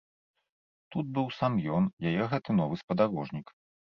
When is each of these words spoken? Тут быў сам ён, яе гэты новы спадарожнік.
Тут 0.93 1.05
быў 1.17 1.27
сам 1.41 1.59
ён, 1.79 1.83
яе 2.11 2.23
гэты 2.31 2.57
новы 2.61 2.75
спадарожнік. 2.83 3.47